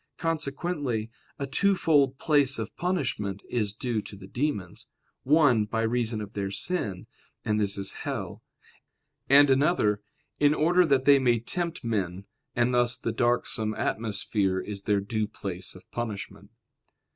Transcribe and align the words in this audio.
Consequently 0.17 1.11
a 1.37 1.45
twofold 1.45 2.17
place 2.17 2.57
of 2.57 2.75
punishment 2.75 3.43
is 3.51 3.71
due 3.71 4.01
to 4.01 4.15
the 4.15 4.25
demons: 4.25 4.87
one, 5.21 5.65
by 5.65 5.83
reason 5.83 6.21
of 6.21 6.33
their 6.33 6.49
sin, 6.49 7.05
and 7.45 7.59
this 7.59 7.77
is 7.77 7.93
hell; 8.01 8.41
and 9.29 9.51
another, 9.51 10.01
in 10.39 10.55
order 10.55 10.87
that 10.87 11.05
they 11.05 11.19
may 11.19 11.39
tempt 11.39 11.83
men, 11.83 12.25
and 12.55 12.73
thus 12.73 12.97
the 12.97 13.11
darksome 13.13 13.75
atmosphere 13.75 14.59
is 14.59 14.81
their 14.85 15.01
due 15.01 15.27
place 15.27 15.75
of 15.75 15.83
punishment. 15.91 16.49